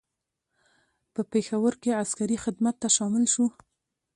[1.13, 3.45] په پېښور کې عسکري خدمت ته شامل شو.